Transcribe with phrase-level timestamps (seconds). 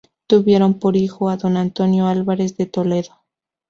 [0.25, 3.21] Tuvieron por hijo a Don Antonio Álvarez de Toledo.